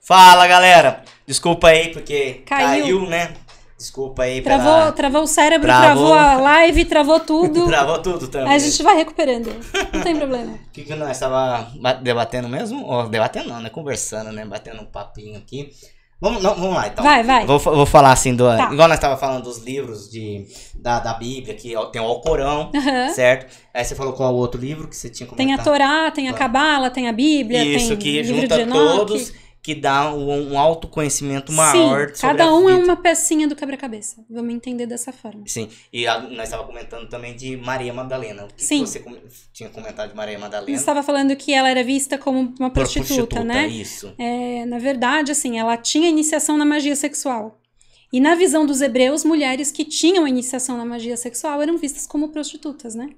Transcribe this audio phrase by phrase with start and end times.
[0.00, 2.82] Fala galera, desculpa aí porque Caiu.
[2.82, 3.34] caiu, né?
[3.76, 4.92] Desculpa aí Travou, pela...
[4.92, 6.08] travou o cérebro, Travou.
[6.08, 7.66] travou a live, travou tudo.
[7.68, 8.52] Travou tudo também.
[8.52, 9.54] A gente vai recuperando.
[9.92, 10.52] Não tem problema.
[10.54, 11.70] O que, que nós estava
[12.02, 13.06] debatendo mesmo?
[13.08, 13.70] Debatendo não, né?
[13.70, 14.44] Conversando, né?
[14.44, 15.70] Batendo um papinho aqui.
[16.20, 17.04] Vamos, não, vamos lá então.
[17.04, 17.46] Vai, vai.
[17.46, 18.70] Vou, vou falar assim, do, Tá.
[18.72, 23.08] igual nós estava falando dos livros de, da, da Bíblia, que tem o Alcorão, Aham.
[23.10, 23.46] certo?
[23.72, 25.64] Aí você falou qual o outro livro que você tinha Tem a comentado?
[25.64, 28.96] Torá, tem a Cabala, tem a Bíblia, Isso, tem que livro junta de Enoque.
[28.96, 29.32] todos,
[29.62, 34.24] que dá um, um autoconhecimento maior Sim, sobre cada um é uma pecinha do quebra-cabeça.
[34.30, 35.42] Vamos entender dessa forma.
[35.46, 38.44] Sim, e a- nós estávamos comentando também de Maria Madalena.
[38.44, 38.80] O que, Sim.
[38.86, 39.16] você com-
[39.52, 40.76] tinha comentado de Maria Você Madalena?
[40.78, 43.66] estava falando que ela era vista como uma Por prostituta, né?
[43.68, 44.14] Isso.
[44.18, 47.60] É, na verdade, assim, ela tinha iniciação na magia sexual.
[48.10, 52.28] E na visão dos hebreus, mulheres que tinham iniciação na magia sexual eram vistas como
[52.30, 53.10] prostitutas, né?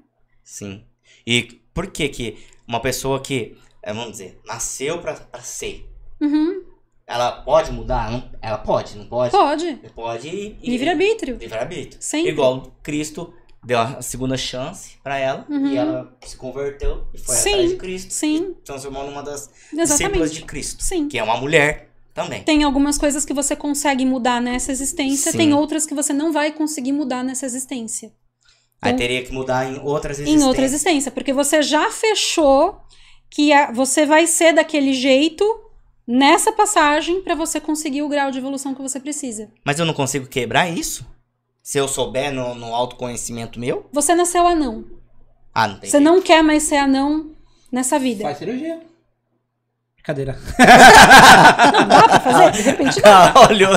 [0.43, 0.85] Sim.
[1.25, 5.87] E por que que uma pessoa que, eh, vamos dizer, nasceu pra ser,
[6.21, 6.63] Uhum,
[7.07, 8.31] ela pode mudar?
[8.41, 9.31] Ela pode, não pode?
[9.33, 9.81] pode.
[9.95, 10.59] Pode e...
[10.63, 11.37] e- Livre-arbítrio.
[11.37, 12.01] Livre-arbítrio.
[12.01, 12.31] Sempre.
[12.31, 13.33] Igual Cristo
[13.65, 15.67] deu a segunda chance pra ela Uhum.
[15.73, 18.13] e ela se converteu e foi Sim, atrás de Cristo.
[18.13, 18.37] sim.
[18.59, 20.33] E transformou numa das discípulas Exatamente.
[20.35, 20.83] de Cristo.
[20.83, 21.09] Sim.
[21.09, 22.43] Que é uma mulher também.
[22.43, 25.39] Tem algumas coisas que você consegue mudar nessa existência, Sim.
[25.39, 28.13] tem outras que você não vai conseguir mudar nessa existência.
[28.83, 30.49] Aí Então- teria que mudar em outras Em existências.
[30.49, 32.81] outra existência, porque você já fechou
[33.31, 35.45] que a- você vai ser daquele jeito
[36.11, 39.49] nessa passagem pra você conseguir o grau de evolução que você precisa.
[39.65, 41.07] Mas eu não consigo quebrar isso?
[41.63, 43.87] Se eu souber no, no autoconhecimento meu?
[43.93, 44.85] Você nasceu anão.
[45.55, 45.89] Ah, não tem.
[45.89, 47.31] Você não quer mais ser anão
[47.71, 48.25] nessa vida.
[48.25, 48.81] Faz cirurgia.
[49.95, 50.39] Brincadeira.
[51.73, 52.51] Não dá pra fazer?
[52.53, 53.11] De repente não.
[53.13, 53.71] Ah, olhou.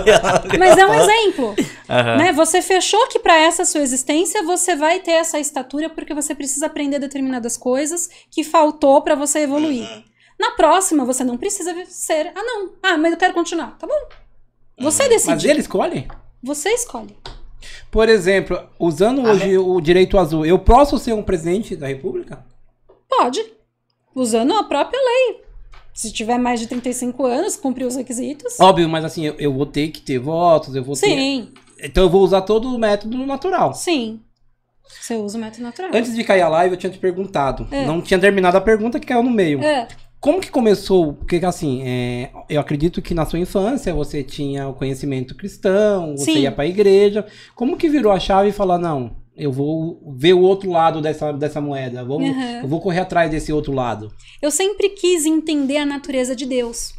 [0.58, 1.56] Mas é um exemplo.
[1.90, 2.18] Aham.
[2.18, 2.32] né?
[2.32, 6.68] Você fechou que para essa sua existência você vai ter essa estatura porque você precisa
[6.68, 9.84] aprender determinadas coisas que faltou para você evoluir.
[9.84, 10.04] Uhum.
[10.40, 12.74] Na próxima você não precisa ser anão.
[12.82, 13.78] Ah, mas eu quero continuar.
[13.78, 13.94] Tá bom.
[14.80, 15.10] Você Uhum.
[15.10, 15.48] Mas decide.
[15.50, 16.08] ele escolhe?
[16.42, 17.16] Você escolhe.
[17.92, 22.46] Por exemplo, usando Ah, hoje o direito azul, eu posso ser um presidente da república?
[23.08, 23.42] Pode.
[24.16, 25.44] Usando a própria lei.
[25.94, 28.60] Se tiver mais de 35 anos, cumprir os requisitos.
[28.60, 31.08] Óbvio, mas assim, eu, eu vou ter que ter votos, eu vou ter...
[31.08, 33.74] Sim, Então eu vou usar todo o método natural.
[33.74, 34.20] sim.
[35.02, 35.92] Você usa o método natural.
[35.94, 37.68] Antes de cair a live, eu tinha te perguntado.
[37.72, 37.86] É.
[37.86, 39.62] Não tinha terminado a pergunta que caiu no meio.
[39.64, 39.88] É,
[40.24, 41.16] Como que começou?
[41.16, 46.32] Porque assim, é, eu acredito que na sua infância você tinha o conhecimento cristão, você
[46.32, 46.40] Sim.
[46.44, 47.28] ia pra igreja.
[47.54, 51.34] Como que virou a chave e falar, não, eu vou ver o outro lado dessa,
[51.34, 52.62] dessa moeda, vou, Uhum.
[52.62, 54.14] eu vou correr atrás desse outro lado.
[54.42, 56.94] Eu sempre quis entender a natureza de Deus.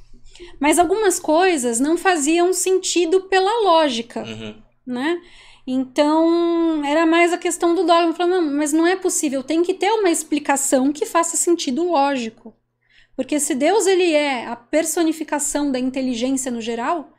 [0.61, 4.55] Mas algumas coisas não faziam sentido pela lógica, Uhum.
[4.87, 5.17] né?
[5.67, 8.11] Então, era mais a questão do dogma.
[8.11, 11.91] Eu falava, não, mas não é possível, tem que ter uma explicação que faça sentido
[11.91, 12.53] lógico.
[13.17, 17.11] Porque se Deus ele é a personificação da inteligência no geral,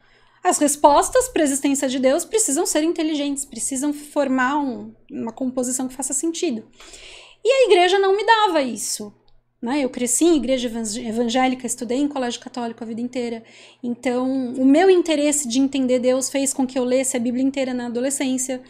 [0.44, 5.88] as respostas para a existência de Deus precisam ser inteligentes, precisam formar um- uma composição
[5.88, 6.68] que faça sentido.
[7.44, 9.13] E a igreja não me dava isso.
[9.62, 9.83] Né?
[9.83, 13.44] Eu cresci em igreja evan- evangélica, estudei em colégio católico a vida inteira.
[13.81, 17.74] Então, o meu interesse de entender Deus fez com que eu lesse a Bíblia inteira
[17.74, 18.62] na adolescência.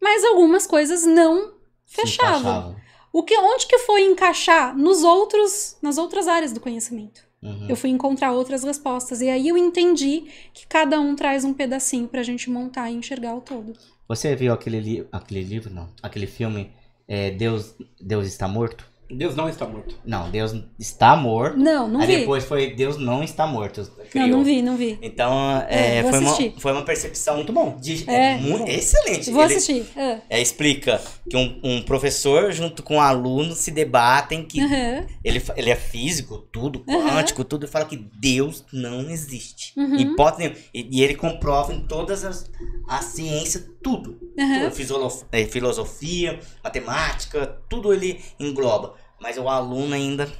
[0.00, 1.52] Mas algumas coisas não
[1.86, 2.74] fechavam.
[3.12, 4.76] O que, onde que foi encaixar?
[4.76, 7.20] Nos outros, nas outras áreas do conhecimento.
[7.42, 7.66] Uhum.
[7.68, 9.20] Eu fui encontrar outras respostas.
[9.20, 10.24] E aí eu entendi
[10.54, 13.74] que cada um traz um pedacinho pra gente montar e enxergar o todo.
[14.08, 15.88] Você viu aquele, li aquele livro, não?
[16.02, 16.70] Aquele filme,
[17.06, 18.90] é, Deus, Deus está morto?
[19.16, 19.94] Deus não está morto.
[20.04, 21.56] Não, Deus está morto.
[21.58, 22.16] Não, não Aí vi.
[22.18, 23.80] depois foi Deus não está morto.
[23.82, 24.28] Não, criou.
[24.28, 24.98] não vi, não vi.
[25.02, 25.32] Então,
[25.68, 27.76] é, É, foi, uma, foi uma percepção Muito bom.
[27.80, 28.36] de- É.
[28.38, 29.30] mu- excelente.
[29.30, 29.86] Vou Ele- assistir.
[29.96, 35.06] Ah, é, explica que um, um professor junto com um aluno se debatem que aham,
[35.24, 37.08] ele, ele é físico, tudo, Uhum.
[37.08, 39.72] quântico, tudo, e fala que Deus não existe.
[39.76, 39.96] Uhum.
[39.96, 40.54] Hipótese.
[40.74, 42.50] E, e ele comprova em todas as
[42.88, 44.18] a ciência, tudo.
[44.38, 44.70] aham.
[44.70, 48.94] Tudo, eh, filosofia, matemática, tudo ele engloba.
[49.22, 50.30] Mas o aluno ainda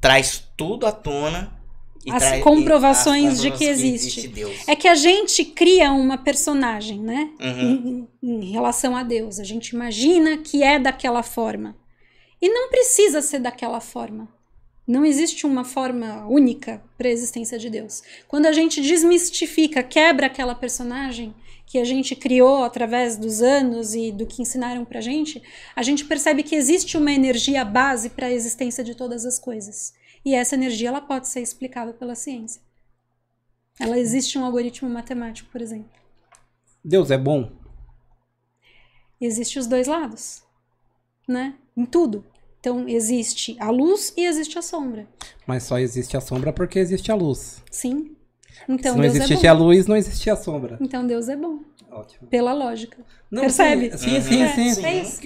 [0.00, 1.52] traz tudo à tona.
[2.04, 4.28] e As traz- e- comprovações as de que existe.
[4.28, 4.56] Deus.
[4.66, 7.30] É que a gente cria uma personagem, né?
[7.40, 8.06] Uhum.
[8.22, 9.38] Em, em relação a Deus.
[9.38, 11.76] A gente imagina que é daquela forma.
[12.40, 14.28] E não precisa ser daquela forma.
[14.86, 18.02] Não existe uma forma única para a existência de Deus.
[18.26, 21.34] Quando a gente desmistifica, quebra aquela personagem
[21.70, 25.40] que a gente criou através dos anos e do que ensinaram pra gente,
[25.76, 29.94] a gente percebe que existe uma energia base para a existência de todas as coisas.
[30.24, 32.60] E essa energia ela pode ser explicada pela ciência.
[33.78, 35.92] Ela existe um algoritmo matemático, por exemplo.
[36.84, 37.52] Deus é bom.
[39.20, 40.42] Existem os dois lados,
[41.28, 41.54] né?
[41.76, 42.24] Em tudo.
[42.58, 45.06] Então, existe a luz e existe a sombra.
[45.46, 47.62] Mas só existe a sombra porque existe a luz.
[47.70, 48.16] Sim.
[48.68, 49.48] Então, Se não Deus é existisse bom.
[49.48, 50.78] a luz, não existia a sombra.
[50.80, 51.58] Então, Deus é bom.
[51.90, 52.28] Ótimo.
[52.28, 52.98] Pela lógica.
[53.30, 53.96] Não, Percebe?
[53.98, 54.74] Sim, sim, É, sim.
[54.74, 54.84] sim.
[54.86, 55.20] é isso.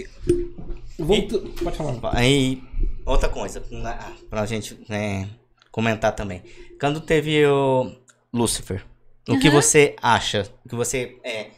[1.62, 1.98] Pode falar.
[2.16, 2.62] Aí,
[3.04, 5.28] outra coisa, na- pra gente né,
[5.70, 6.42] comentar também.
[6.78, 7.90] Quando teve o
[8.32, 8.84] Lúcifer,
[9.28, 10.48] o que você acha?
[10.64, 11.48] O que você é,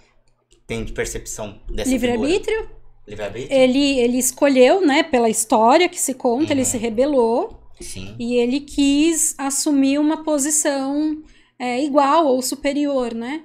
[0.66, 1.90] tem de percepção dessa?
[1.90, 2.68] Livre-arbítrio.
[3.06, 3.56] Livre-arbítrio?
[3.56, 6.66] Ele, ele escolheu, né, pela história que se conta, ele Uhum.
[6.66, 8.16] se rebelou Sim.
[8.18, 11.22] e ele quis assumir uma posição
[11.58, 13.44] é, igual ou superior, né?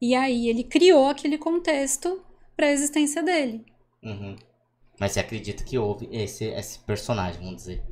[0.00, 2.22] E aí ele criou aquele contexto
[2.56, 3.64] para a existência dele.
[4.02, 4.36] Uhum.
[4.98, 7.82] Mas você acredita que houve esse, esse personagem, vamos dizer.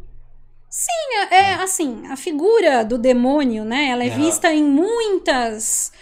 [1.30, 3.88] É, é, assim, a figura do demônio, né?
[3.88, 4.10] Ela é É.
[4.10, 5.92] vista em muitas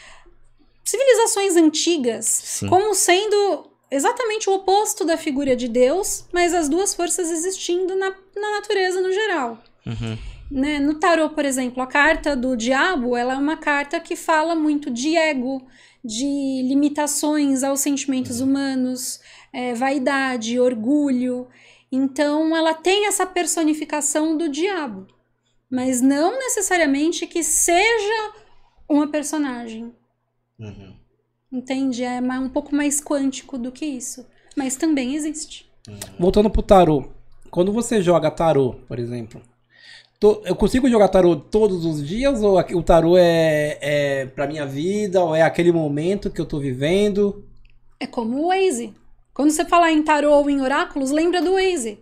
[0.84, 2.68] civilizações antigas Sim.
[2.68, 8.10] como sendo exatamente o oposto da figura de Deus, mas as duas forças existindo na,
[8.36, 9.58] na natureza no geral.
[9.86, 10.18] Uhum.
[10.50, 10.80] Né?
[10.80, 14.90] No tarô, por exemplo, a carta do diabo, ela é uma carta que fala muito
[14.90, 15.64] de ego,
[16.04, 19.20] de limitações aos sentimentos humanos,
[19.52, 21.46] é, vaidade, orgulho.
[21.92, 25.06] Então, ela tem essa personificação do diabo,
[25.70, 28.32] mas não necessariamente que seja
[28.88, 29.94] uma personagem.
[30.58, 30.96] Uhum.
[31.52, 32.04] Entende?
[32.04, 34.26] É um pouco mais quântico do que isso.
[34.56, 35.70] Mas também existe.
[36.18, 37.10] Voltando pro tarô.
[37.50, 39.42] Quando você joga tarô, por exemplo,
[40.22, 45.24] eu consigo jogar tarô todos os dias ou o tarô é, é pra minha vida
[45.24, 47.42] ou é aquele momento que eu tô vivendo?
[47.98, 48.94] É como o Waze.
[49.32, 51.98] Quando você falar em tarô ou em oráculos, lembra do Waze.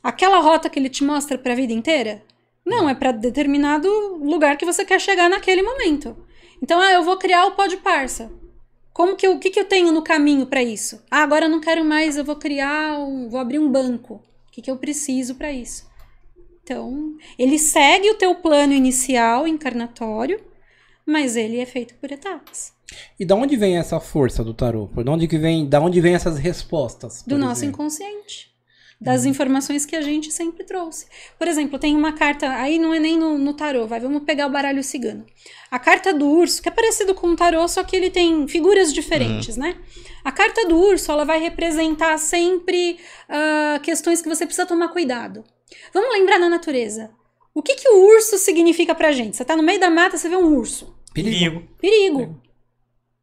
[0.00, 2.22] Aquela rota que ele te mostra para a vida inteira?
[2.64, 3.88] Não, é para determinado
[4.22, 6.16] lugar que você quer chegar naquele momento.
[6.62, 8.30] Então, ah, eu vou criar o pó de parça.
[8.92, 11.02] Como que o que, que eu tenho no caminho para isso?
[11.10, 14.14] Ah, agora eu não quero mais, eu vou criar, um, vou abrir um banco.
[14.48, 15.86] O que, que eu preciso para isso?
[16.66, 20.40] Então, ele segue o teu plano inicial encarnatório,
[21.06, 22.72] mas ele é feito por etapas.
[23.20, 24.88] E da onde vem essa força do tarô?
[24.88, 27.22] Por onde que vem, da onde vem essas respostas?
[27.24, 28.50] do nosso inconsciente.
[29.00, 31.06] Das informações que a gente sempre trouxe.
[31.38, 34.48] Por exemplo, tem uma carta, aí não é nem no, no tarô, vai, vamos pegar
[34.48, 35.24] o baralho cigano.
[35.70, 38.92] A carta do urso, que é parecido com o tarô, só que ele tem figuras
[38.92, 39.76] diferentes, né?
[40.24, 45.44] A carta do urso, ela vai representar sempre ah, questões que você precisa tomar cuidado.
[45.92, 47.10] Vamos lembrar na natureza.
[47.54, 49.36] O que, que o urso significa pra gente?
[49.36, 50.94] Você tá no meio da mata, você vê um urso.
[51.14, 51.62] Perigo.
[51.80, 52.40] Perigo.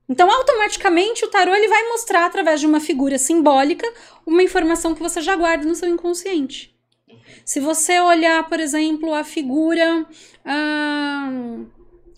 [0.09, 3.87] Então, automaticamente, o tarô ele vai mostrar, através de uma figura simbólica,
[4.25, 6.75] uma informação que você já guarda no seu inconsciente.
[7.45, 10.05] Se você olhar, por exemplo, a figura,
[10.43, 11.31] ah,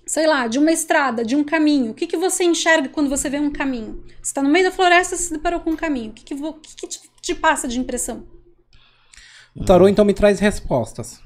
[0.06, 3.30] sei lá, de uma estrada, de um caminho, o que, que você enxerga quando você
[3.30, 4.04] vê um caminho?
[4.22, 6.12] Você está no meio da floresta, você se deparou com um caminho.
[6.12, 8.26] O que, que, vo- o que, que te, te passa de impressão?
[9.56, 11.22] O tarô então me traz respostas.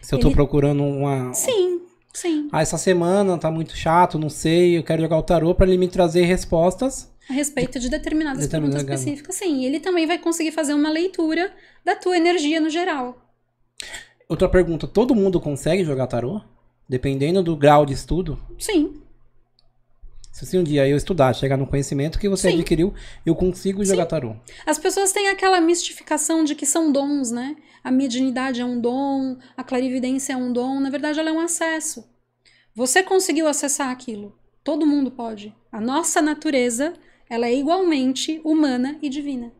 [0.00, 1.32] Se eu tô Ele- procurando uma.
[1.34, 2.48] Sim, sim.
[2.52, 5.78] Ah, essa semana tá muito chato, não sei, eu quero jogar o tarô pra ele
[5.78, 7.10] me trazer respostas.
[7.30, 8.98] A respeito de determinadas Determinada perguntas gama.
[8.98, 9.60] específicas, sim.
[9.62, 11.52] E ele também vai conseguir fazer uma leitura
[11.84, 13.16] da tua energia no geral.
[14.28, 16.40] Outra pergunta, todo mundo consegue jogar tarô?
[16.88, 18.38] Dependendo do grau de estudo?
[18.58, 18.94] Sim,
[20.32, 22.54] Se assim, um dia eu estudar, chegar no conhecimento que você Sim.
[22.56, 24.34] adquiriu, eu consigo jogar tarô.
[24.64, 27.54] As pessoas têm aquela mistificação de que são dons, né?
[27.84, 30.80] A mediunidade é um dom, a clarividência é um dom.
[30.80, 32.02] Na verdade, ela é um acesso.
[32.74, 34.34] Você conseguiu acessar aquilo.
[34.64, 35.54] Todo mundo pode.
[35.70, 36.94] A nossa natureza,
[37.28, 39.52] ela é igualmente humana e divina.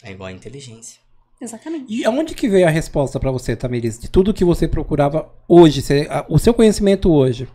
[0.00, 1.00] É igual a inteligência.
[1.40, 1.92] Exatamente.
[1.92, 3.98] E aonde que veio a resposta pra você, Tamiris?
[3.98, 5.82] De tudo que você procurava hoje,
[6.28, 7.48] o seu conhecimento hoje.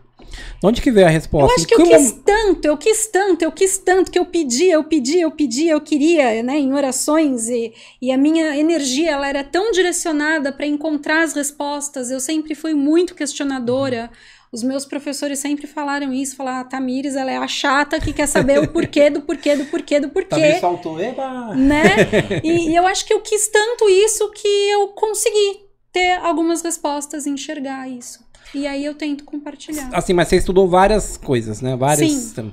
[0.60, 1.54] De onde que veio a Eu resposta?
[1.54, 4.24] acho Em que eu que quis tanto, eu quis tanto, eu quis tanto que eu
[4.26, 9.12] pedia, eu pedia, eu pedia, eu queria, né, em orações e, e a minha energia
[9.12, 12.10] ela era tão direcionada para encontrar as respostas.
[12.10, 14.10] Eu sempre fui muito questionadora.
[14.52, 18.26] Os meus professores sempre falaram isso, falaram, a Tamires, ela é a chata que quer
[18.26, 21.54] saber o porquê do porquê do porquê do porquê Tamiris faltou, eba!
[21.54, 22.08] né?
[22.42, 27.26] E, e eu acho que eu quis tanto isso que eu consegui ter algumas respostas,
[27.26, 28.25] enxergar isso.
[28.54, 29.90] E aí eu tento compartilhar.
[29.92, 31.76] Assim, mas você estudou várias coisas, né?
[31.76, 32.10] Várias.
[32.10, 32.52] Sim.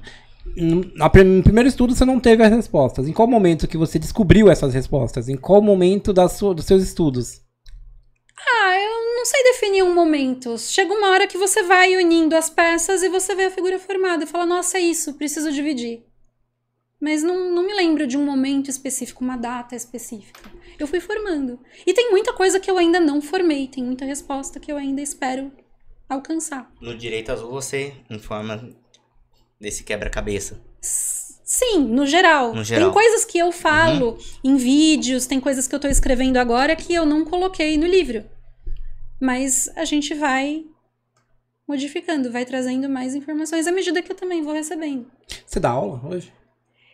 [0.55, 3.07] No, primeiro estudo você não teve as respostas.
[3.07, 5.29] Em qual momento que você descobriu essas respostas?
[5.29, 7.41] Em qual momento da sua, dos seus estudos?
[8.37, 10.57] Ah, eu não sei definir um momento.
[10.57, 14.25] Chega uma hora que você vai unindo as peças e você vê a figura formada
[14.25, 16.03] e fala, nossa, é isso, preciso dividir.
[16.99, 20.51] Mas não, não me lembro de um momento específico, uma data específica.
[20.77, 21.59] Eu fui formando.
[21.85, 25.01] E tem muita coisa que eu ainda não formei, tem muita resposta que eu ainda
[25.01, 25.51] espero
[26.07, 26.71] alcançar.
[26.81, 28.69] No direito azul você informa
[29.59, 30.61] desse quebra-cabeça.
[30.81, 32.53] Sim, no geral.
[32.53, 32.87] No geral.
[32.87, 32.93] Uhum.
[32.93, 36.93] Tem coisas que eu falo em vídeos, tem coisas que eu tô escrevendo agora que
[36.93, 38.25] eu não coloquei no livro.
[39.19, 40.65] Mas a gente vai
[41.67, 45.05] modificando, vai trazendo mais informações à medida que eu também vou recebendo.
[45.45, 46.33] Você dá aula hoje?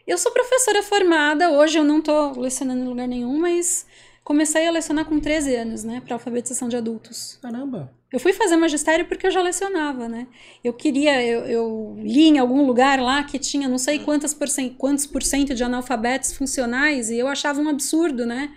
[0.05, 3.85] Eu sou professora formada, hoje eu não tô lecionando em lugar nenhum, mas
[4.29, 7.39] comecei a lecionar com 13 anos, né, para alfabetização de adultos.
[7.41, 7.91] Caramba.
[8.13, 10.27] Eu fui fazer magistério porque eu já lecionava, né?
[10.63, 14.47] Eu queria, eu, eu li em algum lugar lá que tinha não sei quantas por
[14.47, 18.51] cento, quantos por cento de analfabetos funcionais e eu achava um absurdo, né?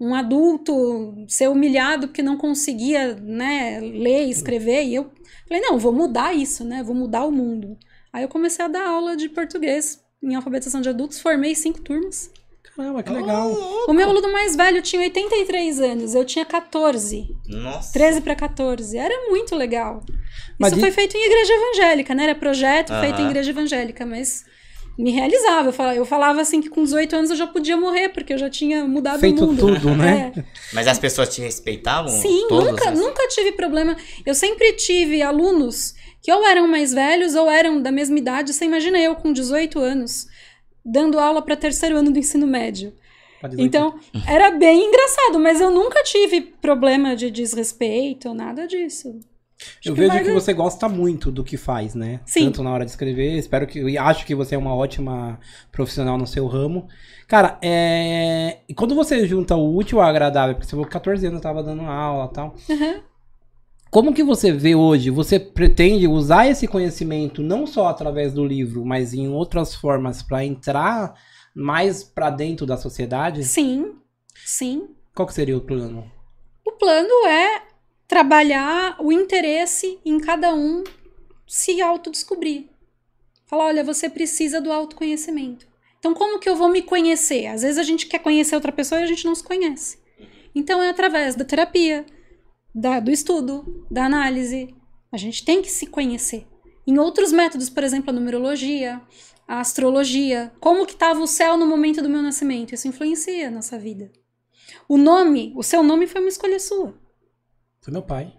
[0.00, 4.82] Um adulto ser humilhado porque não conseguia, né, ler e escrever.
[4.86, 5.12] E eu
[5.46, 6.82] falei, não, vou mudar isso, né?
[6.82, 7.78] Vou mudar o mundo.
[8.12, 12.28] Aí eu comecei a dar aula de português em alfabetização de adultos, formei cinco turmas.
[12.76, 13.50] Caramba, que legal.
[13.86, 17.28] O meu aluno mais velho tinha 83 anos, eu tinha 14.
[17.48, 17.92] Nossa.
[17.92, 18.96] 13 para 14.
[18.96, 20.02] Era muito legal.
[20.58, 22.24] Mas Isso de- foi feito em igreja evangélica, né?
[22.24, 24.44] Era projeto feito em igreja evangélica, mas
[24.98, 25.68] me realizava.
[25.68, 28.38] Eu falava, eu falava assim que com 18 anos eu já podia morrer, porque eu
[28.38, 29.58] já tinha mudado Feito o mundo.
[29.74, 30.32] tudo, né?
[30.36, 30.44] É.
[30.72, 32.08] Mas as pessoas te respeitavam?
[32.10, 32.98] Sim, nunca, assim?
[33.02, 33.96] nunca tive problema.
[34.24, 38.52] Eu sempre tive alunos que ou eram mais velhos ou eram da mesma idade.
[38.54, 40.26] Você imagina eu com 18 anos
[40.84, 42.92] dando aula para terceiro ano do ensino médio.
[43.40, 43.66] Pra 18.
[43.66, 49.18] Então, era bem engraçado, mas eu nunca tive problema de desrespeito, nada disso.
[49.78, 52.20] Acho eu vejo vai que você gosta muito do que faz, né?
[52.26, 52.46] Sim.
[52.46, 53.80] Tanto na hora de escrever, espero que.
[53.80, 55.38] E acho que você é uma ótima
[55.70, 56.88] profissional no seu ramo.
[57.28, 58.58] Cara, é.
[58.68, 61.62] E quando você junta o útil ao agradável, porque você falou que 14 anos tava
[61.62, 62.54] dando aula e tal.
[62.68, 63.11] Aham.
[63.92, 65.10] Como que você vê hoje?
[65.10, 70.42] Você pretende usar esse conhecimento não só através do livro, mas em outras formas para
[70.42, 71.14] entrar
[71.54, 73.44] mais para dentro da sociedade?
[73.44, 73.96] Sim,
[74.46, 74.88] sim.
[75.14, 76.10] Qual que seria o plano?
[76.66, 77.64] O plano é
[78.08, 80.82] trabalhar o interesse em cada um
[81.46, 82.70] se autodescobrir.
[83.44, 85.66] Falar, olha, você precisa do autoconhecimento.
[85.98, 87.46] Então, como que eu vou me conhecer?
[87.46, 89.98] Às vezes a gente quer conhecer outra pessoa e a gente não se conhece.
[90.54, 92.06] Então, é através da terapia,
[92.74, 94.74] da- do estudo, da análise.
[95.12, 96.46] A gente tem que se conhecer.
[96.86, 99.00] Em outros métodos, por exemplo, a numerologia,
[99.46, 103.50] a astrologia, como que estava o céu no momento do meu nascimento, isso influencia a
[103.50, 104.10] nossa vida.
[104.88, 106.94] O nome, o seu nome foi uma escolha sua.
[107.82, 108.32] Foi meu pai.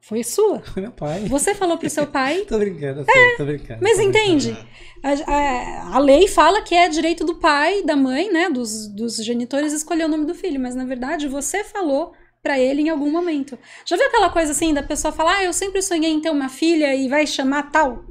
[0.00, 0.60] Foi sua.
[0.60, 1.26] Foi meu pai.
[1.26, 3.80] Você falou pro seu pai, Tô brincando, sei, tô brincando.
[3.82, 4.56] mas tô entende?
[5.02, 9.16] A, a- a lei fala que é direito do pai, da mãe, né, dos, dos
[9.16, 12.12] genitores escolher o nome do filho, mas na verdade você falou
[12.42, 13.56] pra ele em algum momento.
[13.86, 16.48] Já viu aquela coisa assim da pessoa falar, ah, eu sempre sonhei em ter uma
[16.48, 18.04] filha e vai chamar tal?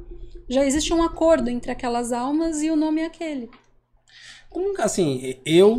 [0.48, 3.50] Já existe um acordo entre aquelas almas e o nome é aquele.
[4.50, 5.78] Como, que, assim, eu.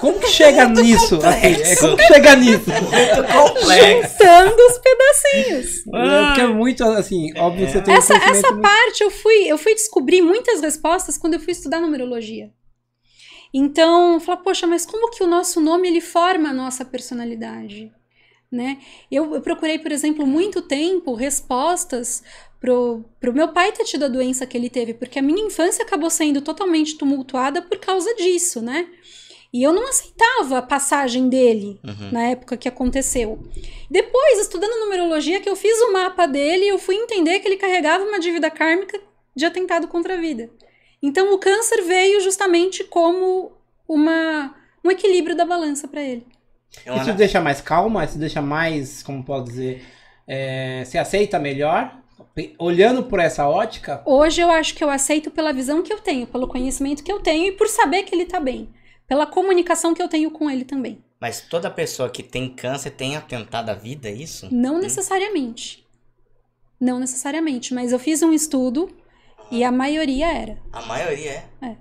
[0.00, 1.16] Como que chega nisso?
[1.16, 2.64] Assim, é, como que chega nisso?
[2.70, 4.12] Muito complexo.
[4.18, 5.86] Juntando os pedacinhos.
[5.94, 9.10] É, Porque é muito, assim, óbvio, você tem um Essa, conhecimento essa muito- parte eu
[9.10, 12.50] fui, eu fui descobrir muitas respostas quando eu fui estudar numerologia.
[13.56, 17.92] Então, falar, poxa, mas como que o nosso nome ele forma a nossa personalidade?
[18.50, 18.78] Né?
[19.10, 22.22] Eu, eu procurei, por exemplo, muito tempo respostas
[22.60, 25.84] pro, pro meu pai ter tido a doença que ele teve, porque a minha infância
[25.84, 28.88] acabou sendo totalmente tumultuada por causa disso, né?
[29.52, 32.10] E eu não aceitava a passagem dele Uhum.
[32.10, 33.38] na época que aconteceu.
[33.88, 38.02] Depois, estudando numerologia, que eu fiz o mapa dele, eu fui entender que ele carregava
[38.02, 39.00] uma dívida kármica
[39.34, 40.50] de atentado contra a vida.
[41.06, 43.52] Então, o câncer veio justamente como
[43.86, 46.26] uma, um equilíbrio da balança para ele.
[46.84, 49.84] Eu, Isso Ana, deixa mais calma, isso deixa mais, como pode dizer,
[50.26, 51.94] é, se aceita melhor?
[52.58, 56.26] Olhando por essa ótica, Hoje eu acho que eu aceito pela visão que eu tenho,
[56.26, 58.70] pelo conhecimento que eu tenho e por saber que ele tá bem.
[59.06, 61.04] Pela comunicação que eu tenho com ele também.
[61.20, 64.48] Mas toda pessoa que tem câncer tem atentado à vida, é isso?
[64.50, 65.86] Não necessariamente.
[66.80, 68.88] Não necessariamente, mas eu fiz um estudo
[69.54, 70.58] e a maioria era.
[70.72, 71.76] A maioria é.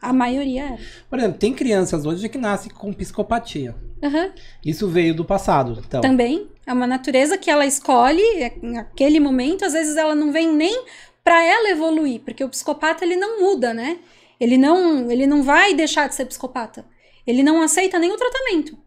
[0.00, 0.78] A maioria era.
[1.10, 3.74] por exemplo, tem crianças hoje que nascem com psicopatia.
[4.02, 4.32] Aham.
[4.64, 6.00] Isso veio do passado, então.
[6.00, 10.52] Também é uma natureza que ela escolhe é, naquele momento, às vezes ela não vem
[10.54, 10.84] nem
[11.22, 13.98] para ela evoluir, porque o psicopata ele não muda, né?
[14.40, 16.86] Ele não, ele não vai deixar de ser psicopata.
[17.26, 18.78] Ele não aceita nenhum tratamento.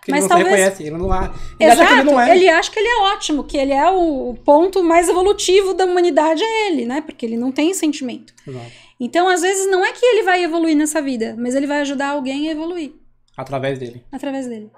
[0.00, 1.82] Porque mas ele não talvez- se reconhece, ele não, há- ele Exato.
[1.82, 2.36] acha que ele não é.
[2.36, 6.42] Ele acha que ele é ótimo, que ele é o ponto mais evolutivo da humanidade
[6.42, 7.00] é ele, né?
[7.02, 8.32] Porque ele não tem sentimento.
[8.46, 8.66] Exato.
[8.98, 12.08] Então, às vezes não é que ele vai evoluir nessa vida, mas ele vai ajudar
[12.10, 12.92] alguém a evoluir
[13.36, 14.02] Através dele.
[14.10, 14.70] através dele.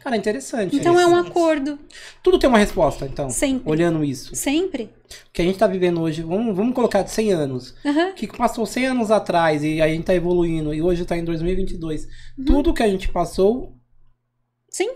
[0.00, 0.76] Cara, interessante.
[0.76, 1.30] Então é um Interessante.
[1.30, 1.78] acordo,
[2.22, 3.28] Tudo tem uma resposta, então.
[3.30, 3.68] Sempre.
[3.70, 4.34] Olhando isso.
[4.34, 4.84] sempre.
[5.28, 7.74] O que a gente tá vivendo hoje, vamos, vamos colocar de 100 anos.
[7.84, 11.24] O que passou 100 anos atrás e a gente tá evoluindo e hoje tá em
[11.24, 12.06] 2022.
[12.38, 12.44] Uhum.
[12.44, 13.74] Tudo que a gente passou
[14.70, 14.90] Sim,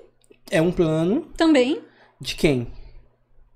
[0.50, 1.83] é um plano também.
[2.21, 2.67] de quem?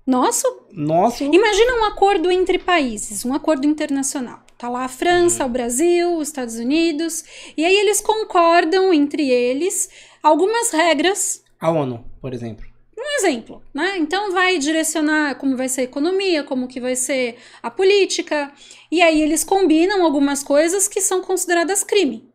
[0.05, 1.23] Nosso Nosso.
[1.23, 4.41] Imagina um acordo entre países, um acordo internacional.
[4.57, 7.23] Tá lá a França, o Brasil, os Estados Unidos,
[7.55, 9.89] e aí eles concordam entre eles
[10.23, 12.65] algumas regras A ONU, por exemplo.
[12.97, 13.97] um exemplo, né?
[13.97, 18.51] Então vai direcionar como vai ser a economia, como que vai ser a política,
[18.91, 22.27] e aí eles combinam algumas coisas que são consideradas crime.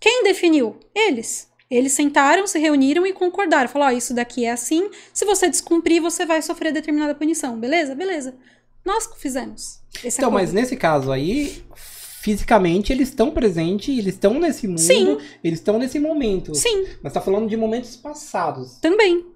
[0.00, 0.78] Quem definiu?
[0.94, 1.50] Eles.
[1.70, 3.68] Eles sentaram, se reuniram e concordaram.
[3.68, 7.58] Falaram, ó, isso daqui é assim, se você descumprir, você vai sofrer determinada punição.
[7.58, 7.94] Beleza?
[7.94, 8.34] Beleza.
[8.84, 9.80] Nós fizemos.
[10.04, 10.44] Esse Então, acordo.
[10.44, 11.62] mas nesse caso aí,
[12.22, 15.18] fisicamente eles estão presentes, eles estão nesse mundo, Sim.
[15.42, 16.54] eles estão nesse momento.
[16.54, 18.78] Sim, Mas tá falando de momentos passados.
[18.80, 19.26] também.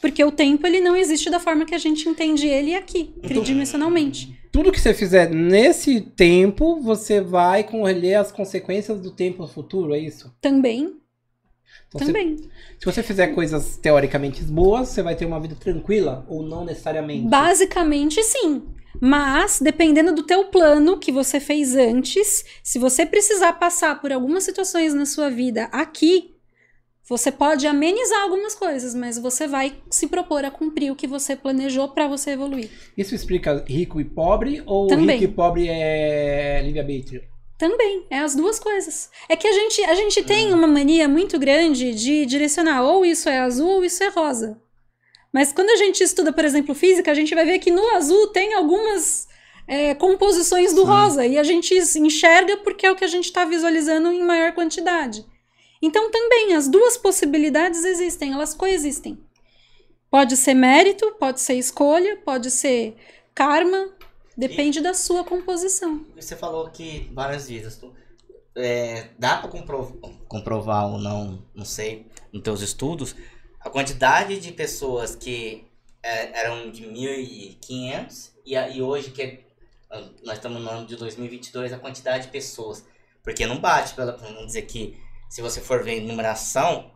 [0.00, 4.38] Porque o tempo ele não existe da forma que a gente entende ele aqui, tridimensionalmente.
[4.52, 9.98] Tudo que você fizer nesse tempo, você vai colher as consequências do tempo futuro, é
[9.98, 10.32] isso?
[10.40, 10.94] Também,
[11.94, 12.36] Então, também.
[12.78, 17.26] se você fizer coisas teoricamente boas, você vai ter uma vida tranquila ou não necessariamente.
[17.26, 18.62] Basicamente, sim.
[19.00, 24.44] Mas, dependendo do teu plano que você fez antes, se você precisar passar por algumas
[24.44, 26.34] situações na sua vida aqui,
[27.08, 31.34] você pode amenizar algumas coisas, mas você vai se propor a cumprir o que você
[31.34, 32.68] planejou para você evoluir.
[32.96, 35.18] Isso explica rico e pobre ou Também.
[35.18, 37.22] rico e pobre é livre-arbítrio?
[37.58, 39.10] Também, é as duas coisas.
[39.28, 43.28] É que a gente, a gente tem uma mania muito grande de direcionar ou isso
[43.28, 44.62] é azul ou isso é rosa.
[45.32, 48.28] Mas quando a gente estuda, por exemplo, física, a gente vai ver que no azul
[48.28, 49.26] tem algumas
[49.66, 50.86] é, composições do Sim.
[50.86, 54.52] rosa e a gente enxerga porque é o que a gente está visualizando em maior
[54.52, 55.26] quantidade.
[55.82, 59.18] Então também as duas possibilidades existem, elas coexistem.
[60.10, 62.96] Pode ser mérito, pode ser escolha, pode ser
[63.34, 63.90] karma,
[64.38, 66.06] depende da sua composição.
[66.16, 67.76] Você falou que várias vezes.
[67.76, 67.92] Tu,
[68.56, 73.14] é, dá pra compro- comprovar ou não, não sei, nos teus estudos,
[73.60, 75.64] a quantidade de pessoas que
[76.02, 79.44] é, eram de 1.500 e, e hoje que é-
[80.24, 82.84] nós estamos no ano de 2022, a quantidade de pessoas.
[83.22, 84.98] Porque não bate, pela, vamos dizer que
[85.28, 86.90] se você for ver em numeração,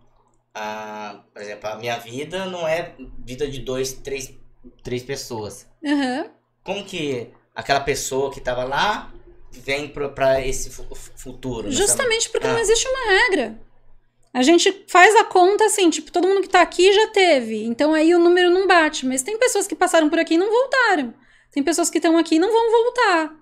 [0.55, 4.35] a, por exemplo, a minha vida não é vida de dois, três,
[4.83, 6.31] três pessoas Aham.
[6.65, 9.13] Como que aquela pessoa que tava lá
[9.51, 11.69] vem pra esse fu- futuro?
[11.69, 12.53] né, Justamente porque Ah.
[12.53, 13.61] não existe uma regra.
[14.35, 17.65] A gente faz a conta assim, tipo, todo mundo que tá aqui já teve.
[17.65, 19.05] Então aí o número não bate.
[19.05, 21.13] Mas tem pessoas que passaram por aqui e não voltaram.
[21.51, 23.35] Tem pessoas que estão aqui e não vão voltar.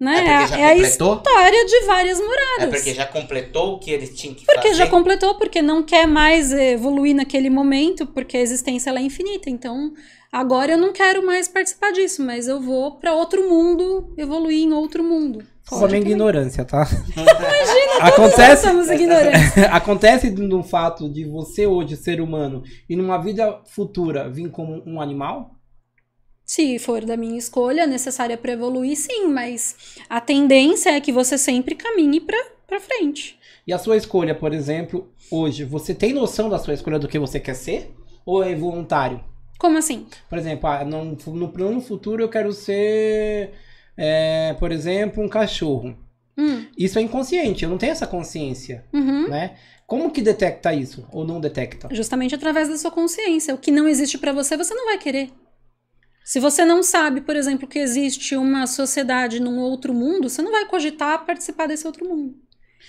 [0.00, 0.18] Né?
[0.18, 1.14] É porque já É, a completou?
[1.16, 2.62] história de várias moradas.
[2.62, 4.74] É porque já completou o que eles tinham que Porque fazer?
[4.74, 9.50] já completou, porque não quer mais evoluir naquele momento, porque a existência ela é infinita.
[9.50, 9.92] Então,
[10.32, 14.72] agora eu não quero mais participar disso, mas eu vou pra outro mundo, evoluir em
[14.72, 15.44] outro mundo.
[15.68, 16.88] Só minha ignorância, tá?
[17.14, 19.58] Nós acontece, somos ignorantes.
[19.70, 25.00] acontece no fato de você hoje, ser humano, e numa vida futura vir como um
[25.00, 25.52] animal?
[26.50, 29.76] Se for da minha escolha, necessária para evoluir, sim, mas
[30.08, 32.36] a tendência é que você sempre caminhe pra,
[32.66, 33.38] pra frente.
[33.64, 37.20] E a sua escolha, por exemplo, hoje, você tem noção da sua escolha do que
[37.20, 37.94] você quer ser?
[38.26, 39.22] Ou é voluntário?
[39.60, 40.08] Como assim?
[40.28, 43.52] Por exemplo, ah, no, no plano futuro eu quero ser,
[43.96, 45.96] é, por exemplo, um cachorro.
[46.36, 49.28] Hum, Isso é inconsciente, eu não tenho essa consciência, uhum.
[49.28, 49.56] né?
[49.86, 51.06] Como que detecta isso?
[51.12, 51.88] Ou não detecta?
[51.92, 53.54] Justamente através da sua consciência.
[53.54, 55.30] O que não existe pra você, você não vai querer.
[56.24, 60.52] Se você não sabe, por exemplo, que existe uma sociedade num outro mundo, você não
[60.52, 62.34] vai cogitar participar desse outro mundo.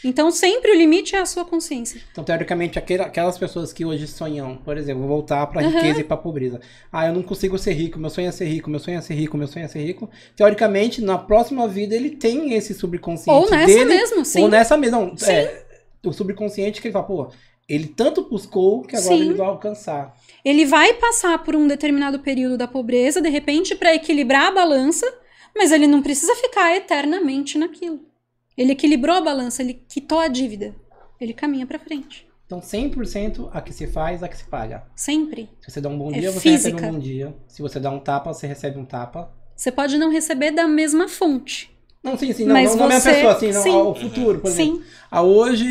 [0.03, 2.01] Então, sempre o limite é a sua consciência.
[2.11, 5.69] Então, teoricamente, aquela- aquelas pessoas que hoje sonham, por exemplo, voltar pra Uhum.
[5.69, 6.59] riqueza e pra pobreza.
[6.91, 9.13] Ah, eu não consigo ser rico, meu sonho é ser rico, meu sonho é ser
[9.13, 10.09] rico, meu sonho é ser rico.
[10.35, 13.85] Teoricamente, na próxima vida, ele tem esse subconsciente Ou nessa dele.
[13.85, 14.41] mesmo, sim.
[14.41, 14.97] Ou nessa mesma.
[14.99, 15.31] Não, Sim.
[15.31, 15.65] é,
[16.03, 17.27] o subconsciente que ele fala, pô,
[17.69, 19.21] ele tanto buscou que agora Sim.
[19.21, 20.15] ele vai alcançar.
[20.43, 25.05] Ele vai passar por um determinado período da pobreza, de repente, para equilibrar a balança,
[25.55, 27.99] mas ele não precisa ficar eternamente naquilo.
[28.57, 30.75] Ele equilibrou a balança, ele quitou a dívida.
[31.19, 32.27] Ele caminha para frente.
[32.45, 34.83] Então, 100% a que se faz, a que se paga.
[34.95, 35.49] Sempre.
[35.61, 36.69] Se você dá um bom É dia, você física.
[36.75, 37.35] recebe um bom dia.
[37.47, 39.31] Se você dá um tapa, você recebe um tapa.
[39.55, 41.69] Você pode não receber da mesma fonte.
[42.03, 43.69] Não, sim, sim, não, Mas não, não mesma você- pessoa, assim, não, sim.
[43.69, 44.77] ao futuro, por exemplo.
[44.77, 44.83] Sim.
[45.09, 45.67] Ah, hoje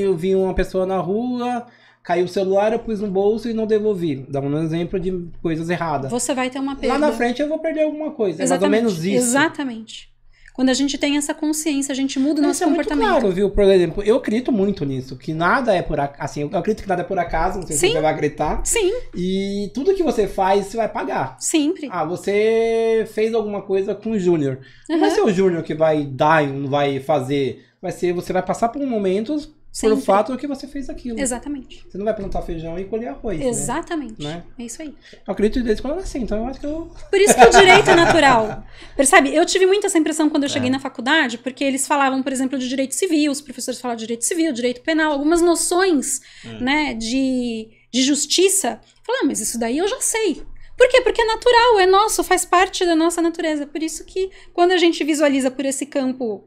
[0.00, 1.66] eu vi uma pessoa na rua,
[2.02, 4.26] caiu o celular, eu pus no bolso e não devolvi.
[4.28, 6.10] Dá um exemplo de coisas erradas.
[6.10, 6.94] Você vai ter uma perda.
[6.94, 8.42] Lá na frente eu vou perder alguma coisa.
[8.42, 8.78] Exatamente.
[8.78, 9.28] É mais ou menos isso.
[9.30, 10.08] Exatamente.
[10.54, 13.08] Quando a gente tem essa consciência, a gente muda o nosso é muito comportamento.
[13.20, 13.48] claro, viu?
[13.48, 16.20] Por exemplo, eu acredito muito nisso, que nada é por acaso.
[16.24, 17.86] Assim, eu acredito que nada é por acaso, não sei Sim.
[17.86, 18.60] se você vai acreditar.
[18.64, 21.36] Sim, E tudo que você faz, você vai pagar.
[21.38, 21.88] sempre.
[21.92, 24.58] Ah, você fez alguma coisa com o Júnior.
[24.88, 27.64] Não vai ser o Júnior que vai dar e não vai fazer.
[27.80, 29.48] Vai ser, você vai passar por momentos
[29.80, 30.04] por Sempre.
[30.04, 31.20] fato do que você fez aquilo.
[31.20, 31.84] Exatamente.
[31.88, 33.38] Você não vai plantar feijão e colher arroz.
[33.38, 33.46] Né?
[33.48, 34.22] Exatamente.
[34.22, 34.42] Né?
[34.58, 34.94] É isso aí.
[35.26, 36.90] Eu acredito desde quando eu nasci, então eu acho que eu.
[37.10, 38.64] Por isso que o direito é natural.
[38.96, 39.34] Percebe?
[39.34, 40.52] Eu tive muito essa impressão quando eu É.
[40.52, 44.04] cheguei na faculdade, porque eles falavam, por exemplo, de direito civil, os professores falavam de
[44.06, 46.58] direito civil, direito penal, algumas noções, Hum.
[46.60, 48.80] né, de, de justiça.
[48.82, 50.42] Eu falei, ah, mas isso daí eu já sei.
[50.76, 51.00] Por quê?
[51.00, 53.66] Porque é natural, é nosso, faz parte da nossa natureza.
[53.66, 56.46] Por isso que quando a gente visualiza por esse campo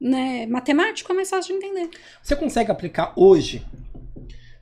[0.00, 1.90] né, matemático, é mais fácil de entender.
[2.22, 3.64] Você consegue aplicar hoje?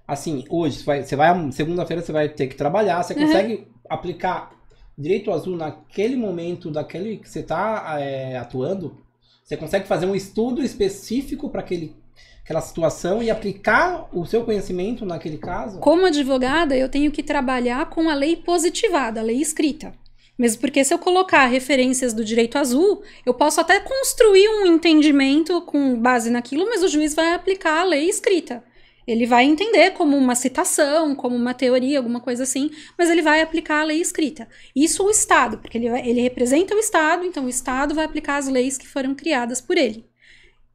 [0.07, 3.21] Assim, hoje, você vai, vai segunda-feira você vai ter que trabalhar, você Uhum.
[3.27, 4.51] consegue aplicar
[4.97, 7.99] direito azul naquele momento daquele que você está
[8.41, 9.05] atuando?
[9.45, 15.39] Você consegue fazer um estudo específico para aquela situação e aplicar o seu conhecimento naquele
[15.39, 15.79] caso?
[15.79, 19.93] Como advogada, eu tenho que trabalhar com a lei positivada, a lei escrita.
[20.39, 25.61] Mesmo porque se eu colocar referências do direito azul, eu posso até construir um entendimento
[25.63, 28.63] com base naquilo, mas o juiz vai aplicar a lei escrita.
[29.05, 33.41] Ele vai entender como uma citação, como uma teoria, alguma coisa assim, mas ele vai
[33.41, 34.47] aplicar a lei escrita.
[34.77, 38.37] Isso o Estado, porque ele, vai- ele representa o Estado, então o Estado vai aplicar
[38.37, 40.07] as leis que foram criadas por ele.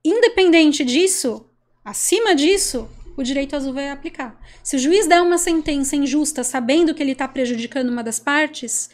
[0.03, 1.45] Independente disso,
[1.85, 4.39] acima disso, o direito azul vai aplicar.
[4.63, 8.89] Se o juiz der uma sentença injusta sabendo que ele está prejudicando uma das partes,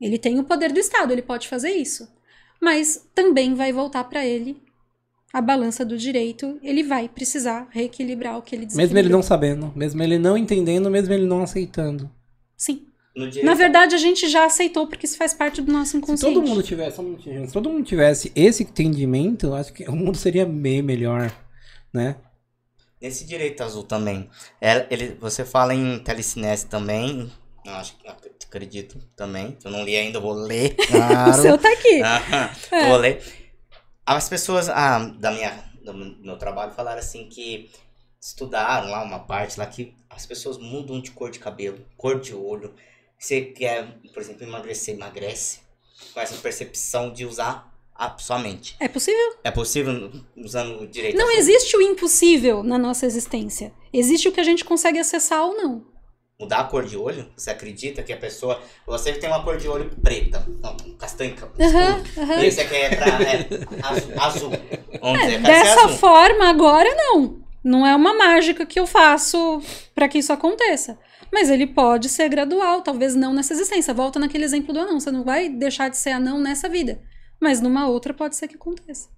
[0.00, 2.08] ele tem o poder do Estado, ele pode fazer isso.
[2.60, 4.62] Mas também vai voltar para ele
[5.32, 9.72] a balança do direito, ele vai precisar reequilibrar o que ele Mesmo ele não sabendo,
[9.76, 12.10] mesmo ele não entendendo, mesmo ele não aceitando.
[12.56, 12.86] Sim.
[13.42, 16.34] Na verdade, a gente já aceitou porque isso faz parte do nosso Se inconsciente.
[16.34, 20.16] todo mundo tivesse, um se todo mundo tivesse esse entendimento, eu acho que o mundo
[20.16, 21.32] seria bem melhor,
[21.92, 22.16] né?
[23.00, 24.28] Nesse direito azul também,
[24.60, 27.30] é, ele, você fala em telecinese também,
[27.64, 28.08] eu acho que
[28.48, 31.42] acredito também, eu não li ainda, eu vou ler, O claro.
[31.42, 32.00] seu tá aqui.
[32.72, 32.88] É.
[32.88, 33.22] Vou ler.
[34.04, 37.70] As pessoas ah, da minha, do meu trabalho falaram assim que
[38.20, 42.34] estudaram lá uma parte lá que as pessoas mudam de cor de cabelo, cor de
[42.34, 42.74] olho.
[43.18, 45.60] Você quer, por exemplo, emagrecer, emagrece
[46.12, 48.76] com essa percepção de usar a sua mente.
[48.78, 49.36] É possível?
[49.42, 53.72] É possível usando o direito Não existe o impossível na nossa existência.
[53.92, 55.84] Existe o que a gente consegue acessar ou não.
[56.40, 57.26] Mudar a cor de olho?
[57.36, 58.60] Você acredita que a pessoa.
[58.86, 62.22] Você tem uma cor de olho preta, não, castanho, Aham, escuro.
[62.24, 62.34] aham.
[62.40, 63.48] E aí você quer pra, é,
[63.82, 64.50] azul, azul.
[65.00, 65.96] Vamos É, ser dessa azul.
[65.98, 67.40] forma, agora não.
[67.64, 69.60] Não é uma mágica que eu faço
[69.96, 70.96] para que isso aconteça.
[71.32, 73.92] Mas ele pode ser gradual, talvez não nessa existência.
[73.92, 75.00] Volta naquele exemplo do anão.
[75.00, 77.02] Você não vai deixar de ser anão nessa vida.
[77.40, 79.08] Mas numa outra pode ser que aconteça.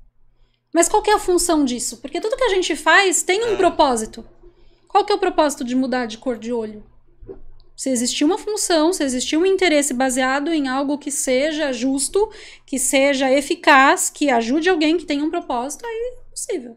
[0.74, 1.98] Mas qual que é a função disso?
[1.98, 3.56] Porque tudo que a gente faz tem um É.
[3.56, 4.24] propósito.
[4.88, 6.82] Qual que é o propósito de mudar de cor de olho?
[7.80, 12.28] Se existir uma função, se existir um interesse baseado em algo que seja justo,
[12.66, 16.76] que seja eficaz, que ajude alguém que tenha um propósito, aí é possível.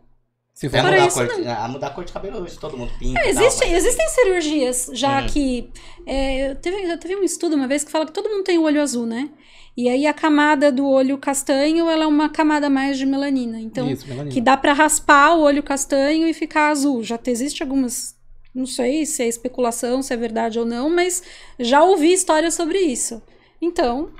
[0.54, 1.42] Se for mudar, a isso, cor, não.
[1.42, 3.20] de- a mudar a cor de cabelo hoje, todo mundo pinta.
[3.20, 5.28] É, existe- mas- existem cirurgias já Uhum.
[5.28, 5.70] que.
[6.06, 8.64] É, eu, teve, teve um estudo uma vez que fala que todo mundo tem o
[8.64, 9.30] olho azul, né?
[9.76, 13.60] E aí a camada do olho castanho ela é uma camada mais de melanina.
[13.60, 14.32] Então, Isso, melanina.
[14.34, 17.04] que dá pra raspar o olho castanho e ficar azul.
[17.04, 18.13] Já te- existe algumas.
[18.54, 21.24] Não sei se é especulação, se é verdade ou não, mas
[21.60, 23.22] já ouvi histórias sobre isso.
[23.62, 24.14] Então,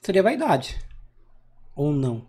[0.00, 0.78] Seria vaidade.
[1.76, 2.26] Ou não.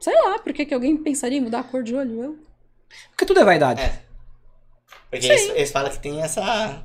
[0.00, 2.22] sei lá, por que, que alguém pensaria em mudar a cor de olho?
[2.22, 2.38] Eu.
[3.10, 3.80] Porque tudo é vaidade.
[3.82, 4.02] É.
[5.10, 6.84] Porque eles, eles falam que tem essa.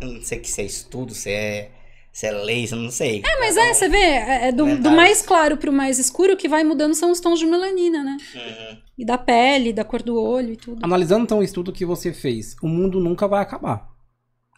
[0.00, 1.70] eu Não sei que se é estudo, se é,
[2.12, 3.22] se é lei, eu não sei.
[3.24, 6.36] É, mas é, você vê, é é do, do mais claro pro mais escuro, o
[6.36, 8.16] que vai mudando são os tons de melanina, né?
[8.34, 8.78] Uhum.
[8.98, 10.84] E da pele, da cor do olho e tudo.
[10.84, 13.88] Analisando então o estudo que você fez, o mundo nunca vai acabar.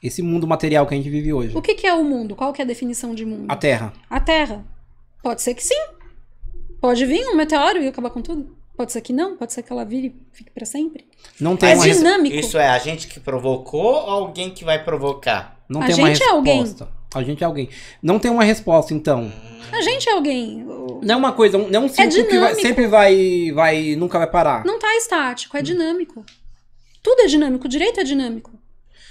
[0.02, 1.56] Esse mundo material que a gente vive hoje.
[1.56, 2.34] O que, que é o mundo?
[2.34, 3.46] Qual que é a definição de mundo?
[3.48, 3.92] A Terra.
[4.10, 4.66] A Terra.
[5.22, 5.80] Pode ser que sim.
[6.80, 8.54] Pode vir um meteoro e acabar com tudo.
[8.76, 9.36] Pode ser que não.
[9.36, 11.06] Pode ser que ela vire e fique pra sempre.
[11.40, 12.36] Não tem É uma, dinâmico.
[12.36, 15.64] Isso é a gente que provocou ou alguém que vai provocar?
[15.68, 16.74] não A tem uma gente é alguém.
[17.14, 17.68] A gente é alguém.
[18.02, 19.32] Não tem uma resposta, então.
[19.72, 20.64] A gente é alguém.
[21.02, 24.26] Não é uma coisa, não é um ciclo que vai- sempre vai, vai, nunca vai
[24.26, 24.64] parar.
[24.64, 26.24] Não tá estático, é dinâmico.
[27.02, 28.50] Tudo é dinâmico, o direito é dinâmico.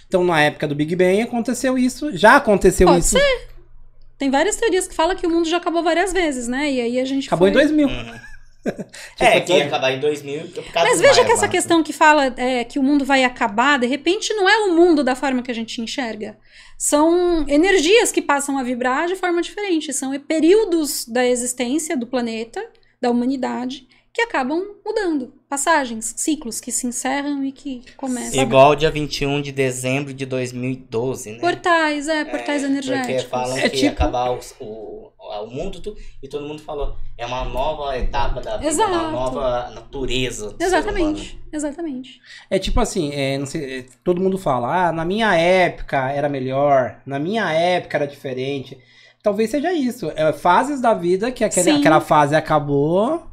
[0.07, 2.15] Então, na época do Big Bang, aconteceu isso.
[2.15, 3.17] Já aconteceu Pode isso.
[3.17, 3.47] ser.
[4.17, 6.71] Tem várias teorias que falam que o mundo já acabou várias vezes, né?
[6.71, 7.49] E aí a gente Acabou foi...
[7.49, 7.89] em 2000.
[9.19, 12.33] É, que ia acabar em 2000 por causa Mas veja que essa questão que fala
[12.37, 15.51] é, que o mundo vai acabar, de repente não é o mundo da forma que
[15.51, 16.37] a gente enxerga.
[16.77, 19.93] São energias que passam a vibrar de forma diferente.
[19.93, 22.65] São períodos da existência do planeta,
[23.01, 25.33] da humanidade, que acabam mudando.
[25.49, 28.41] Passagens, ciclos que se encerram e que começam.
[28.41, 31.39] Igual dia 21 de dezembro de 2012, né?
[31.39, 33.23] Portais, é, portais É, energéticos.
[33.23, 36.61] Porque falam É que tipo- ia acabar os- o, ao mundo, tudo, e todo mundo
[36.61, 38.91] falou, é uma nova etapa da vida, Exato.
[38.91, 40.51] uma nova natureza.
[40.51, 40.75] do ser humano.
[40.77, 42.21] Exatamente, exatamente.
[42.51, 46.29] É tipo assim, é, não sei, é, todo mundo fala, ah, na minha época era
[46.29, 48.77] melhor, na minha época era diferente.
[49.23, 50.11] Talvez seja isso.
[50.15, 53.23] É, fases da vida que aquele, aquela fase acabou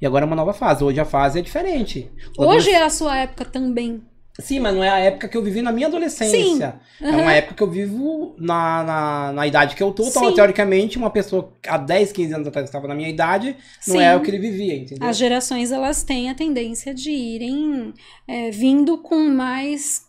[0.00, 0.84] e agora é uma nova fase.
[0.84, 2.10] Hoje a fase é diferente.
[2.36, 4.02] Hoje é a sua época também.
[4.40, 6.80] Sim, mas não é a época que eu vivi na minha adolescência.
[7.00, 7.18] É Aham.
[7.18, 10.04] uma época que eu vivo na, na, na idade que eu tô.
[10.04, 13.94] Então, teoricamente, uma pessoa há 10, 15 anos atrás que estava na minha idade, não
[13.96, 14.02] Sim.
[14.02, 15.08] é o que ele vivia, entendeu?
[15.08, 17.94] As gerações elas têm a tendência de irem
[18.26, 20.02] é, vindo com mais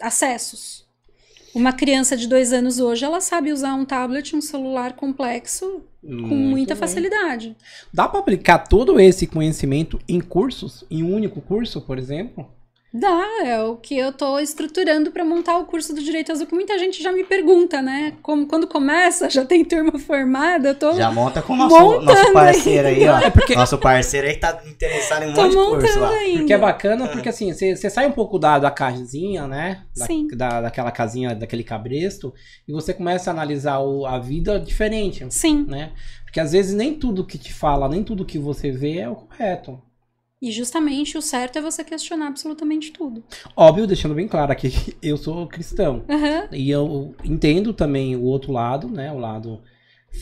[0.00, 0.87] acessos.
[1.54, 6.34] Uma criança de dois anos hoje, ela sabe usar um tablet, um celular complexo com
[6.34, 6.80] muita bem.
[6.80, 7.56] facilidade.
[7.92, 10.84] Dá pra aplicar todo esse conhecimento em cursos?
[10.90, 12.46] Em um único curso, por exemplo?
[12.92, 16.54] Dá, é o que eu tô estruturando para montar o curso do Direito Azul, que
[16.54, 18.14] muita gente já me pergunta, né?
[18.22, 22.32] Como quando começa, já tem turma formada, eu tô, Já monta com o nosso, nosso
[22.32, 23.18] parceiro aí, ó.
[23.18, 26.10] É porque- Nosso parceiro aí que tá interessado em um tô monte de curso lá.
[26.10, 26.38] ainda.
[26.38, 29.82] Porque é bacana, porque assim, você você sai um pouco da, da casinha, né?
[29.94, 30.26] Da, Sim.
[30.28, 32.32] da- daquela casinha, daquele cabresto,
[32.66, 35.92] e você começa a analisar o- a vida diferente, Sim, né?
[36.24, 39.14] Porque às vezes nem tudo que te fala, nem tudo que você vê é o
[39.14, 39.78] correto.
[40.40, 43.22] E justamente o certo é você questionar absolutamente tudo.
[43.56, 46.04] Óbvio, deixando bem claro aqui, que eu sou cristão.
[46.08, 49.12] Aham, E eu entendo também o outro lado, né?
[49.12, 49.60] O lado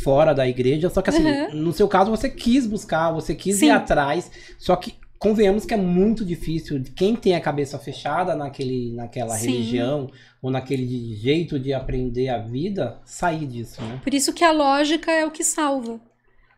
[0.02, 0.88] fora da igreja.
[0.90, 1.54] Só que assim, Uhum.
[1.54, 3.66] no seu caso, você quis buscar, você quis Sim.
[3.66, 4.30] ir atrás.
[4.58, 6.82] Só que convenhamos que é muito difícil.
[6.94, 9.50] Quem tem a cabeça fechada naquele, naquela Sim.
[9.50, 10.10] religião
[10.42, 14.00] ou naquele jeito de aprender a vida, sair disso, né?
[14.02, 16.00] Por isso que a lógica é o que salva.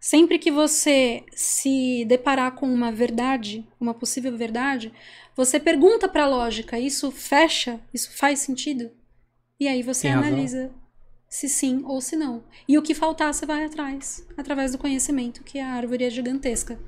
[0.00, 4.92] Sempre que você se deparar com uma verdade, uma possível verdade,
[5.37, 7.80] você pergunta para a lógica: isso fecha?
[7.92, 8.90] Isso faz sentido?
[9.61, 10.28] E aí você Tem razão.
[10.28, 10.70] analisa
[11.28, 12.42] se sim ou se não.
[12.66, 16.78] E o que faltar, você vai atrás, através do conhecimento, que a árvore é gigantesca.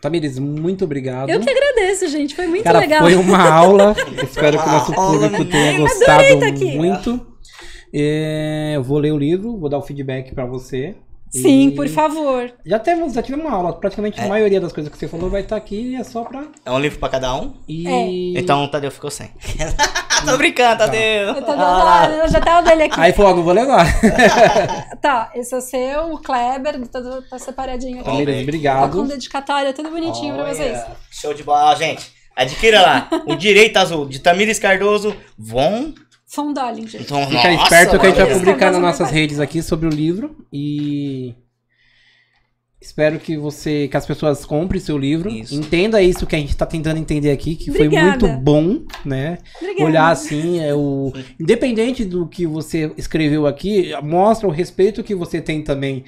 [0.00, 1.28] Tamires, muito obrigado.
[1.28, 2.34] Eu que agradeço, gente.
[2.34, 3.02] Foi muito Cara, legal.
[3.02, 3.94] foi uma aula.
[4.22, 7.26] Espero que o nosso público tenha gostado tá muito.
[7.92, 10.96] É, eu vou ler o livro, vou dar o feedback pra você.
[11.30, 12.52] Sim, E por favor.
[12.66, 13.72] Já temos, já tivemos uma aula.
[13.72, 14.28] Praticamente a É.
[14.28, 16.42] maioria das coisas que você falou vai estar aqui e é só pra.
[16.66, 17.54] É um livro pra cada um?
[17.68, 18.36] E...
[18.36, 19.30] Então o Tadeu ficou sem.
[20.26, 21.00] Tô brincando, Tadeu.
[21.28, 23.00] Eu, tô Ah dando, eu já tava dele aqui.
[23.00, 23.86] Aí falou, não vou levar.
[25.00, 28.04] Tá, esse é o seu, o Kleber, tá, tá separadinho aqui.
[28.10, 28.36] Tamires, ver.
[28.36, 28.96] Tá obrigado.
[28.98, 30.78] com dedicatória, tudo bonitinho pra Olha, vocês.
[31.10, 32.12] Show de bola, Ó, gente.
[32.36, 33.08] Adquira lá.
[33.26, 35.16] o Direito Azul de Tamires Cardoso.
[36.34, 36.54] Von.
[36.54, 37.00] Fondolinger.
[37.00, 39.90] Então, Fica nossa, esperto que a gente vai publicar nas nossas redes aqui sobre o
[39.90, 40.36] livro.
[40.52, 41.34] E.
[42.82, 45.54] Espero que você, que as pessoas comprem seu livro, Isso.
[45.54, 48.26] entenda isso que a gente tá tentando entender aqui, que foi Obrigada.
[48.26, 49.36] muito bom, né?
[49.60, 49.84] Obrigada.
[49.84, 55.42] olhar assim, é o independente do que você escreveu aqui, mostra o respeito que você
[55.42, 56.04] tem também,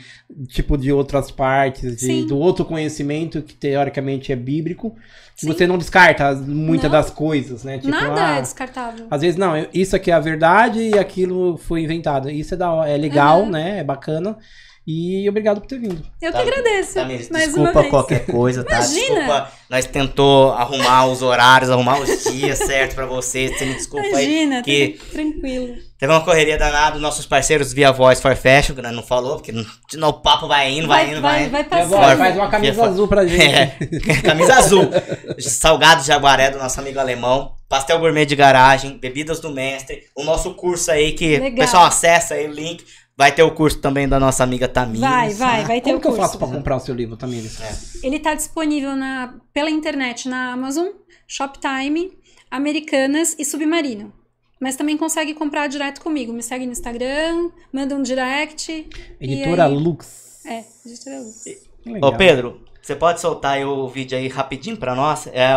[0.49, 4.95] tipo de outras partes, de- do outro conhecimento que teoricamente é bíblico,
[5.37, 5.49] que Sim.
[5.49, 7.77] você não descarta muitas das coisas, né?
[7.77, 9.07] Tipo, Nada ah, é descartável.
[9.11, 12.31] às vezes não, isso aqui é a verdade e aquilo foi inventado.
[12.31, 13.51] Isso é da hora- é legal, Uhum.
[13.51, 13.81] né?
[13.81, 14.39] É bacana.
[14.85, 16.03] E obrigado por ter vindo.
[16.21, 16.95] Eu Tá- que agradeço.
[16.95, 17.91] Tamires, mais uma desculpa vez.
[17.91, 18.77] qualquer coisa, tá?
[18.79, 19.01] Imagina.
[19.15, 19.53] Desculpa.
[19.71, 23.57] Nós tentou arrumar os horários, arrumar os dias certos pra vocês.
[23.57, 24.11] Você me desculpa aí.
[24.13, 25.75] Imagina, que- tudo tranquilo.
[25.99, 29.53] Teve uma correria danada, nossos parceiros via voz for fashion, que não falou, porque
[29.95, 31.51] não, o papo vai indo, vai, indo, vai, vai, indo.
[31.53, 31.83] vai passar.
[31.85, 33.41] avó, faz uma camisa azul pra gente.
[33.55, 33.77] É,
[34.21, 34.91] camisa azul.
[35.39, 37.53] Salgado Jaguaré do nosso amigo alemão.
[37.69, 40.03] Pastel gourmet de garagem, bebidas do mestre.
[40.17, 41.65] O nosso curso aí que o Legal.
[41.65, 42.85] pessoal acessa aí o link.
[43.17, 45.01] Vai ter o curso também da nossa amiga Tamires.
[45.01, 46.27] Vai, vai, vai ter Como o que eu curso.
[46.27, 47.61] faço pra comprar o seu livro, Tamires?
[47.61, 48.07] É.
[48.07, 50.89] Ele tá disponível na, pela internet na Amazon,
[51.29, 52.13] Shoptime,
[52.51, 54.13] Americanas e Submarino.
[54.61, 56.33] Mas também consegue comprar direto comigo.
[56.33, 58.89] Me segue no Instagram, manda um direct.
[59.21, 60.45] Editora aí- Lux.
[60.47, 61.45] É, editora Luz.
[61.85, 62.11] Legal.
[62.11, 65.27] Ô Pedro, você pode soltar aí o vídeo aí rapidinho pra nós?
[65.33, 65.53] É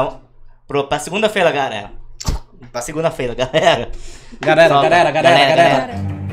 [0.67, 1.91] pro, pra segunda-feira, galera.
[2.71, 3.91] Pra segunda-feira, galera.
[4.41, 4.89] Galera, Solta.
[4.89, 6.24] galera, galera, Galera, galera.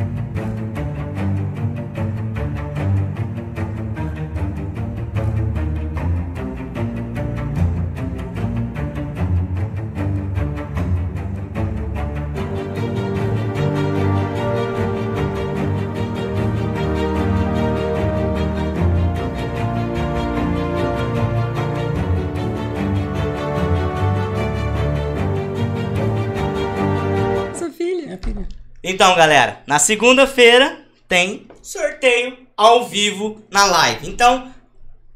[28.82, 34.08] Então, galera, na segunda-feira tem sorteio ao vivo na live.
[34.08, 34.52] Então,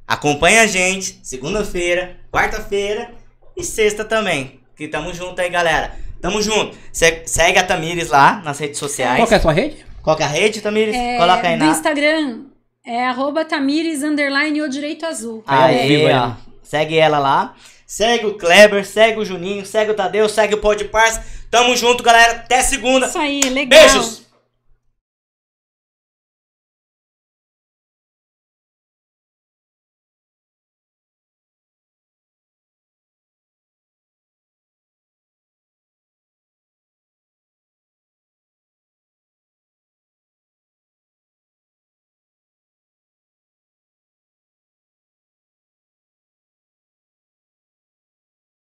[0.06, 3.10] acompanha a gente segunda-feira, quarta-feira
[3.56, 4.60] e sexta também.
[4.76, 5.94] Que tamo junto aí, galera.
[6.20, 6.76] Tamo junto.
[6.92, 9.16] Se- segue a Tamires lá nas redes sociais.
[9.18, 9.86] Qual que é a sua rede?
[10.02, 10.94] Qual que é a rede, Tamires?
[10.94, 11.66] É, Coloca aí na.
[11.66, 12.44] Instagram
[12.84, 15.42] É arroba Tamires, underline, o direito azul.
[15.46, 16.18] Aí, ao vivo Aí, aí.
[16.18, 16.32] ó.
[16.62, 17.54] Segue ela lá.
[17.86, 21.24] Segue o Kleber, segue o Juninho, segue o Tadeu, segue o Pode Parça.
[21.48, 22.32] Tamo junto, galera.
[22.32, 23.06] Até segunda.
[23.06, 23.80] Isso aí, legal.
[23.80, 24.25] Beijos!